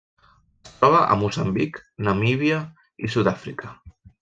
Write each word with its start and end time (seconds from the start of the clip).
Es 0.67 0.71
troba 0.79 1.01
a 1.15 1.17
Moçambic, 1.25 1.77
Namíbia 2.09 2.59
i 3.09 3.13
Sud-àfrica. 3.19 3.75